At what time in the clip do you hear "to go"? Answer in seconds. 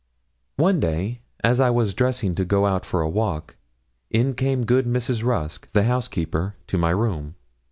2.33-2.65